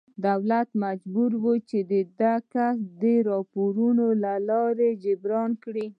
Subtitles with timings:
[0.27, 1.77] دولت مجبور و چې
[2.21, 3.03] دا کسر د
[3.53, 5.87] پورونو له لارې جبران کړي.